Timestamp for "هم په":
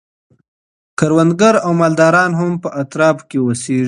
2.39-2.69